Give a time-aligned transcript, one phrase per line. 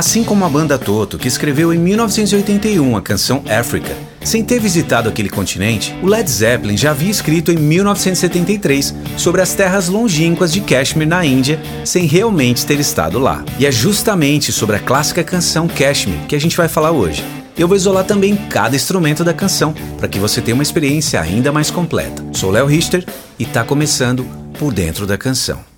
[0.00, 5.10] Assim como a banda Toto, que escreveu em 1981 a canção Africa, sem ter visitado
[5.10, 10.62] aquele continente, o Led Zeppelin já havia escrito em 1973 sobre as terras longínquas de
[10.62, 13.44] Kashmir na Índia, sem realmente ter estado lá.
[13.58, 17.22] E é justamente sobre a clássica canção Kashmir que a gente vai falar hoje.
[17.54, 21.52] Eu vou isolar também cada instrumento da canção para que você tenha uma experiência ainda
[21.52, 22.24] mais completa.
[22.32, 23.04] Sou Léo Richter
[23.38, 24.26] e está começando
[24.58, 25.69] por dentro da canção.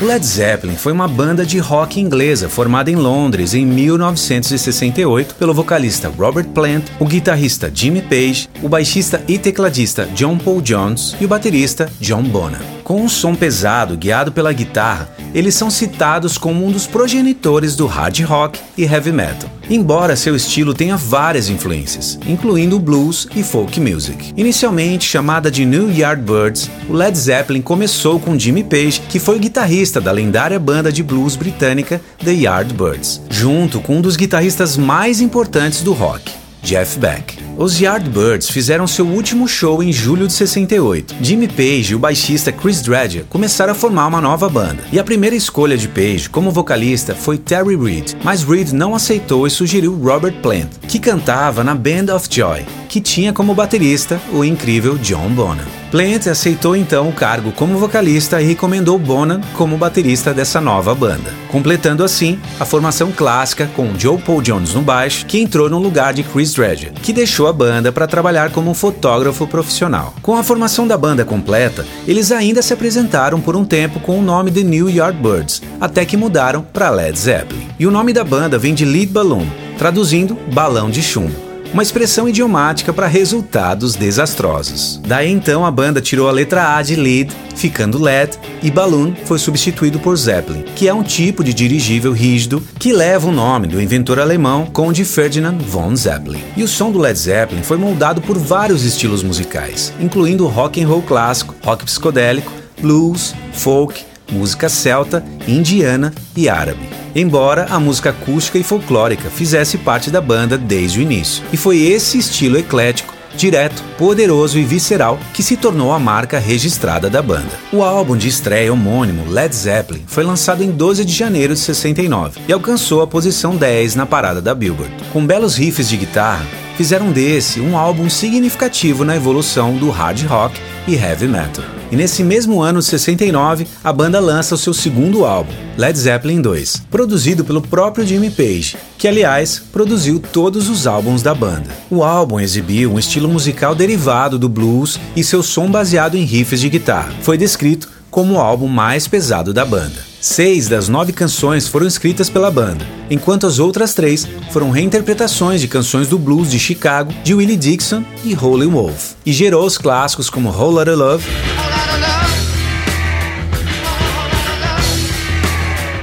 [0.00, 5.52] O Led Zeppelin foi uma banda de rock inglesa formada em Londres em 1968 pelo
[5.52, 11.24] vocalista Robert Plant, o guitarrista Jimmy Page, o baixista e tecladista John Paul Jones e
[11.24, 12.77] o baterista John Bonham.
[12.88, 17.86] Com um som pesado guiado pela guitarra, eles são citados como um dos progenitores do
[17.86, 23.78] hard rock e heavy metal, embora seu estilo tenha várias influências, incluindo blues e folk
[23.78, 24.32] music.
[24.34, 30.00] Inicialmente chamada de New Yardbirds, o Led Zeppelin começou com Jimmy Page, que foi guitarrista
[30.00, 35.82] da lendária banda de blues britânica The Yardbirds, junto com um dos guitarristas mais importantes
[35.82, 37.47] do rock, Jeff Beck.
[37.58, 41.16] Os Yardbirds fizeram seu último show em julho de 68.
[41.20, 44.84] Jimmy Page e o baixista Chris Dredger começaram a formar uma nova banda.
[44.92, 49.44] E a primeira escolha de Page como vocalista foi Terry Reid, mas Reid não aceitou
[49.44, 54.44] e sugeriu Robert Plant, que cantava na Band of Joy, que tinha como baterista o
[54.44, 55.66] incrível John Bonham.
[55.90, 61.32] Plant aceitou então o cargo como vocalista e recomendou Bonham como baterista dessa nova banda,
[61.50, 66.12] completando assim a formação clássica com Joe Paul Jones no baixo, que entrou no lugar
[66.12, 70.14] de Chris Dredger, que deixou a banda para trabalhar como fotógrafo profissional.
[70.22, 74.22] Com a formação da banda completa, eles ainda se apresentaram por um tempo com o
[74.22, 77.68] nome de New Yardbirds, até que mudaram para Led Zeppelin.
[77.78, 79.46] E o nome da banda vem de Lead Balloon,
[79.78, 85.00] traduzindo balão de chumbo uma expressão idiomática para resultados desastrosos.
[85.06, 89.38] Daí então a banda tirou a letra A de lead, ficando LED, e balloon foi
[89.38, 93.80] substituído por Zeppelin, que é um tipo de dirigível rígido que leva o nome do
[93.80, 96.42] inventor alemão Conde Ferdinand von Zeppelin.
[96.56, 100.88] E o som do Led Zeppelin foi moldado por vários estilos musicais, incluindo rock and
[100.88, 108.58] roll clássico, rock psicodélico, blues, folk, música celta, indiana e árabe embora a música acústica
[108.58, 111.44] e folclórica fizesse parte da banda desde o início.
[111.52, 117.08] E foi esse estilo eclético direto, poderoso e visceral que se tornou a marca registrada
[117.08, 117.58] da banda.
[117.72, 122.40] O álbum de estreia homônimo Led Zeppelin foi lançado em 12 de janeiro de 69
[122.48, 124.92] e alcançou a posição 10 na parada da Billboard.
[125.12, 126.46] Com belos riffs de guitarra,
[126.76, 131.77] fizeram desse um álbum significativo na evolução do hard rock e heavy metal.
[131.90, 136.42] E nesse mesmo ano de 69, a banda lança o seu segundo álbum, Led Zeppelin
[136.42, 141.70] 2, produzido pelo próprio Jimmy Page, que aliás produziu todos os álbuns da banda.
[141.90, 146.60] O álbum exibiu um estilo musical derivado do blues e seu som baseado em riffs
[146.60, 147.12] de guitarra.
[147.22, 150.06] Foi descrito como o álbum mais pesado da banda.
[150.20, 155.68] Seis das nove canções foram escritas pela banda, enquanto as outras três foram reinterpretações de
[155.68, 160.28] canções do blues de Chicago, de Willie Dixon e Holy Wolf, e gerou os clássicos
[160.28, 161.24] como Whole Lotta Love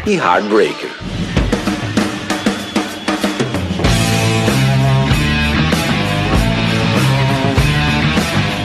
[0.08, 0.90] e Heartbreaker.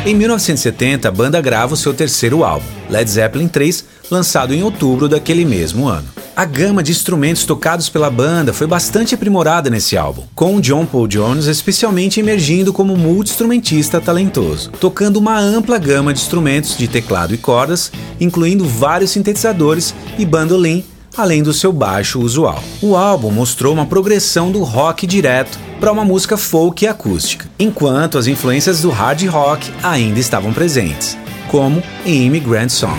[0.04, 5.08] Em 1970, a banda grava o seu terceiro álbum, Led Zeppelin 3, lançado em outubro
[5.08, 6.08] daquele mesmo ano.
[6.34, 11.06] A gama de instrumentos tocados pela banda foi bastante aprimorada nesse álbum, com John Paul
[11.06, 17.38] Jones especialmente emergindo como multi-instrumentista talentoso, tocando uma ampla gama de instrumentos de teclado e
[17.38, 20.84] cordas, incluindo vários sintetizadores e bandolim,
[21.16, 22.62] além do seu baixo usual.
[22.82, 28.18] O álbum mostrou uma progressão do rock direto para uma música folk e acústica, enquanto
[28.18, 31.16] as influências do hard rock ainda estavam presentes,
[31.50, 32.98] como em Immigrant Song.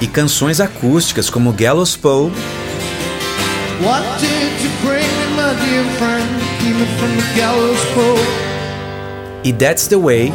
[0.00, 2.32] E canções acústicas como Gallows Pole
[3.78, 5.02] e That's the Way.
[7.36, 8.45] That's the way.
[9.52, 10.32] Oh, that's the way.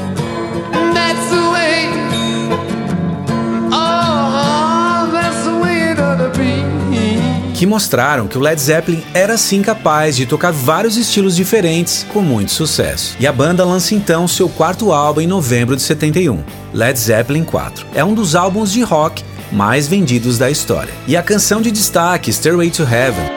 [7.62, 12.20] Que mostraram que o Led Zeppelin era sim capaz de tocar vários estilos diferentes com
[12.20, 13.16] muito sucesso.
[13.20, 16.44] E a banda lança então seu quarto álbum em novembro de 71,
[16.74, 17.86] Led Zeppelin 4.
[17.94, 20.92] É um dos álbuns de rock mais vendidos da história.
[21.08, 23.30] E a canção de destaque, Stairway to Heaven.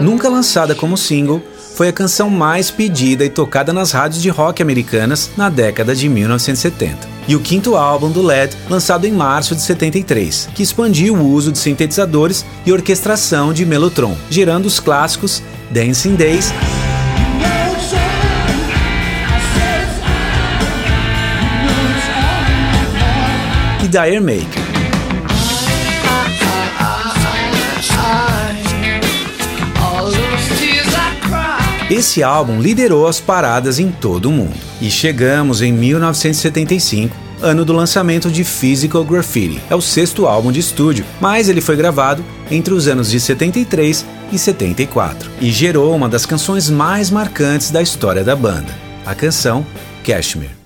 [0.00, 1.42] Nunca lançada como single,
[1.74, 6.08] foi a canção mais pedida e tocada nas rádios de rock americanas na década de
[6.08, 7.16] 1970.
[7.28, 11.50] e o quinto álbum do LED, lançado em março de 73, que expandiu o uso
[11.50, 16.52] de sintetizadores e orquestração de Mellotron, gerando os clássicos Dancing Days
[23.82, 24.65] e Dire Maker.
[31.96, 34.52] Esse álbum liderou as paradas em todo o mundo.
[34.82, 39.62] E chegamos em 1975, ano do lançamento de Physical Graffiti.
[39.70, 44.04] É o sexto álbum de estúdio, mas ele foi gravado entre os anos de 73
[44.30, 48.74] e 74 e gerou uma das canções mais marcantes da história da banda,
[49.06, 49.64] a canção
[50.04, 50.65] Cashmere.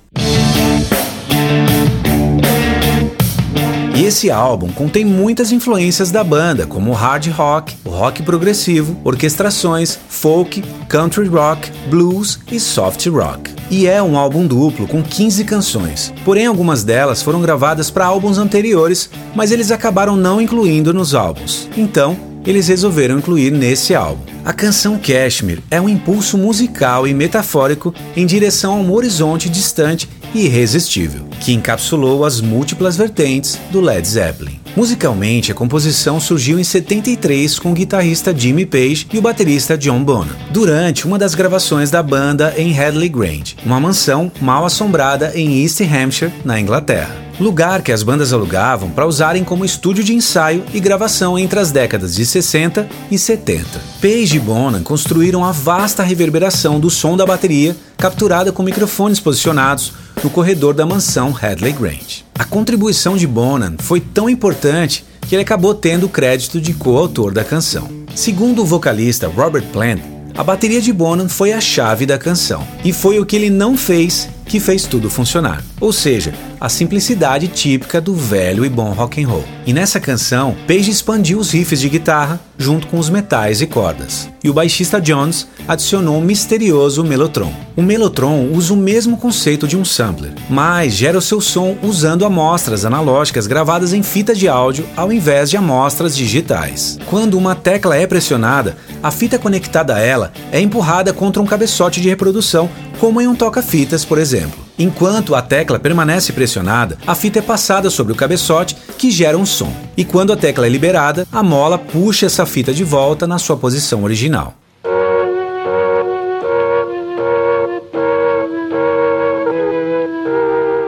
[4.02, 11.26] Esse álbum contém muitas influências da banda, como hard rock, rock progressivo, orquestrações, folk, country
[11.26, 13.50] rock, blues e soft rock.
[13.70, 16.14] E é um álbum duplo com 15 canções.
[16.24, 21.68] Porém, algumas delas foram gravadas para álbuns anteriores, mas eles acabaram não incluindo nos álbuns.
[21.76, 22.16] Então,
[22.46, 24.22] eles resolveram incluir nesse álbum.
[24.44, 30.08] A canção Kashmir é um impulso musical e metafórico em direção a um horizonte distante
[30.34, 34.60] irresistível, que encapsulou as múltiplas vertentes do Led Zeppelin.
[34.76, 40.02] Musicalmente, a composição surgiu em 73 com o guitarrista Jimmy Page e o baterista John
[40.04, 45.62] Bonham, durante uma das gravações da banda em Headley Grange, uma mansão mal assombrada em
[45.62, 50.62] East Hampshire, na Inglaterra lugar que as bandas alugavam para usarem como estúdio de ensaio
[50.74, 53.80] e gravação entre as décadas de 60 e 70.
[54.00, 59.92] Page e Bonham construíram a vasta reverberação do som da bateria, capturada com microfones posicionados
[60.22, 62.24] no corredor da mansão Hadley Grange.
[62.38, 67.32] A contribuição de Bonham foi tão importante que ele acabou tendo o crédito de coautor
[67.32, 67.88] da canção.
[68.14, 70.00] Segundo o vocalista Robert Plant,
[70.36, 73.76] a bateria de Bonham foi a chave da canção, e foi o que ele não
[73.76, 75.62] fez que fez tudo funcionar.
[75.80, 79.44] Ou seja, a simplicidade típica do velho e bom rock and roll.
[79.66, 84.28] E nessa canção, Page expandiu os riffs de guitarra junto com os metais e cordas.
[84.44, 87.52] E o baixista Jones adicionou um misterioso Mellotron.
[87.74, 92.26] O Mellotron usa o mesmo conceito de um sampler, mas gera o seu som usando
[92.26, 96.98] amostras analógicas gravadas em fita de áudio ao invés de amostras digitais.
[97.06, 102.00] Quando uma tecla é pressionada, a fita conectada a ela é empurrada contra um cabeçote
[102.00, 102.68] de reprodução,
[102.98, 104.69] como em um toca-fitas, por exemplo.
[104.80, 109.44] Enquanto a tecla permanece pressionada, a fita é passada sobre o cabeçote, que gera um
[109.44, 109.70] som.
[109.94, 113.58] E quando a tecla é liberada, a mola puxa essa fita de volta na sua
[113.58, 114.54] posição original.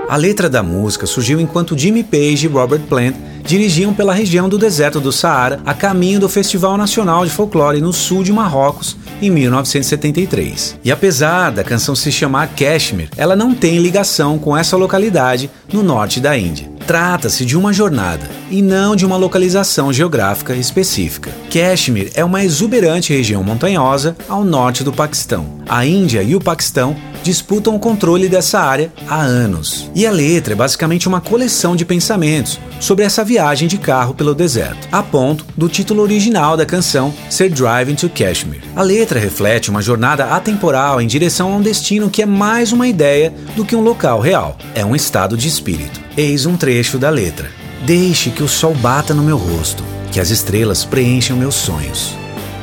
[0.09, 4.59] A letra da música surgiu enquanto Jimmy Page e Robert Plant dirigiam pela região do
[4.59, 9.31] deserto do Saara a caminho do Festival Nacional de Folclore no sul de Marrocos em
[9.31, 10.79] 1973.
[10.85, 15.83] E apesar da canção se chamar Kashmir, ela não tem ligação com essa localidade no
[15.83, 16.71] norte da Índia.
[16.87, 21.31] Trata-se de uma jornada e não de uma localização geográfica específica.
[21.51, 25.47] Kashmir é uma exuberante região montanhosa ao norte do Paquistão.
[25.69, 29.91] A Índia e o Paquistão disputam o controle dessa área há anos.
[29.95, 34.35] E a letra é basicamente uma coleção de pensamentos sobre essa viagem de carro pelo
[34.35, 38.63] deserto, a ponto do título original da canção ser Driving to Kashmir.
[38.75, 42.89] A letra reflete uma jornada atemporal em direção a um destino que é mais uma
[42.89, 46.01] ideia do que um local real, é um estado de espírito.
[46.17, 47.51] Eis um trecho da letra:
[47.87, 52.15] Deixe que o sol bata no meu rosto, que as estrelas preencham meus sonhos.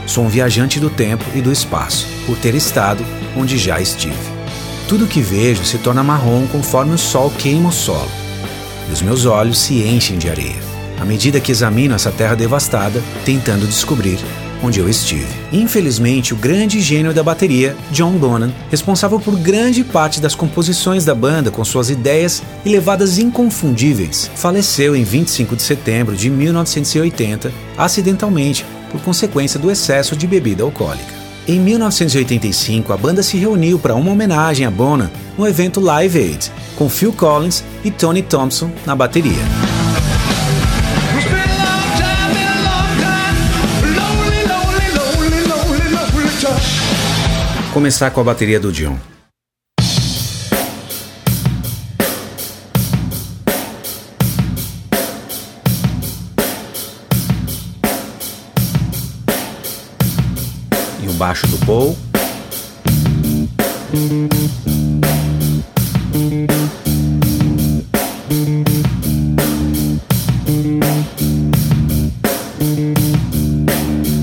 [0.05, 3.05] Sou um viajante do tempo e do espaço, por ter estado
[3.38, 4.38] onde já estive.
[4.89, 8.10] Tudo que vejo se torna marrom conforme o sol queima o solo,
[8.89, 10.60] e os meus olhos se enchem de areia,
[11.00, 14.17] à medida que examino essa terra devastada, tentando descobrir
[14.63, 15.27] onde eu estive.
[15.53, 21.13] Infelizmente, o grande gênio da bateria, John Bonham, responsável por grande parte das composições da
[21.13, 28.65] banda com suas ideias e levadas inconfundíveis, faleceu em 25 de setembro de 1980, acidentalmente,
[28.91, 31.18] por consequência do excesso de bebida alcoólica.
[31.48, 36.51] Em 1985, a banda se reuniu para uma homenagem a Bona no evento Live Aid,
[36.75, 39.34] com Phil Collins e Tony Thompson na bateria.
[47.74, 49.09] Começar com a bateria do John.
[61.19, 61.97] Baixo do Paul.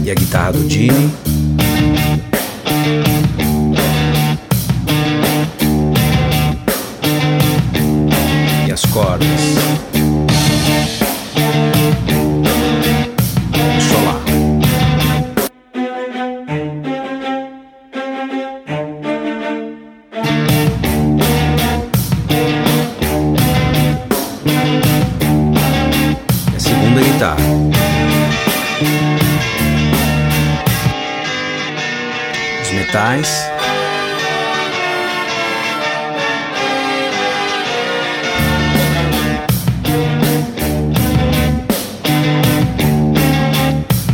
[0.02, 1.12] E a guitarra do Jimmy.
[8.66, 9.95] E a cordas.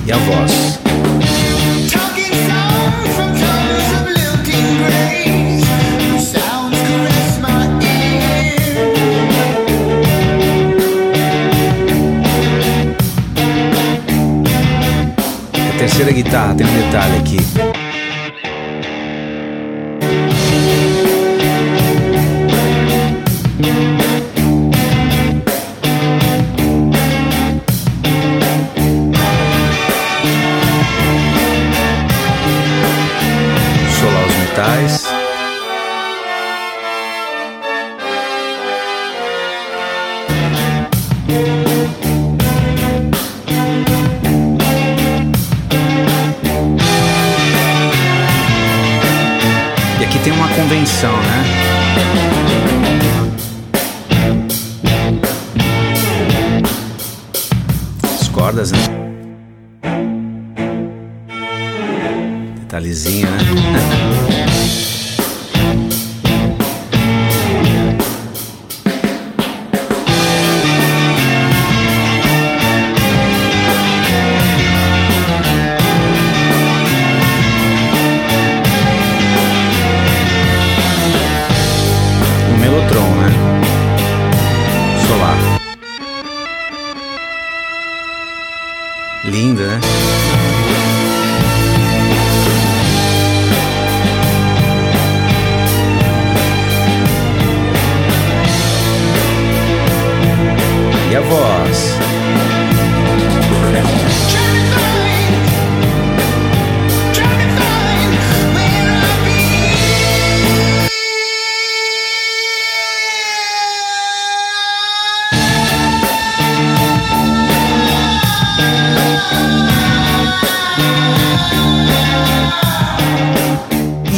[0.05, 0.81] E a voz.
[15.55, 17.37] A terceira guitarra tem um detalhe aqui.
[17.39, 17.62] Aqui
[50.23, 51.45] tem uma convenção, né?
[58.21, 58.79] As cordas, né?
[62.61, 63.39] Detalhezinho, né?
[89.25, 89.81] Linda, né?
[101.11, 102.02] E a voz?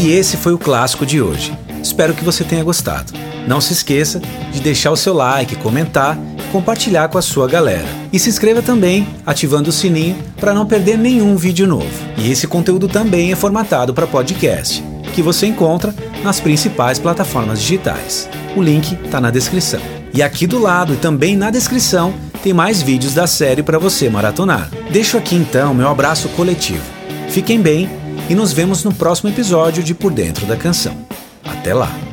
[0.05, 1.57] E esse foi o clássico de hoje.
[1.83, 3.11] Espero que você tenha gostado.
[3.49, 4.21] Não se esqueça
[4.53, 7.87] de deixar o seu like, comentar e compartilhar com a sua galera.
[8.13, 11.89] E se inscreva também, ativando o sininho para não perder nenhum vídeo novo.
[12.19, 14.85] E esse conteúdo também é formatado para podcast,
[15.15, 18.29] que você encontra nas principais plataformas digitais.
[18.55, 19.81] O link está na descrição.
[20.13, 24.11] E aqui do lado e também na descrição tem mais vídeos da série para você
[24.11, 24.69] maratonar.
[24.91, 26.85] Deixo aqui então meu abraço coletivo.
[27.31, 30.97] Fiquem bem e nos vemos no próximo episódio de Por Dentro da Canção.
[31.45, 32.04] Até lá!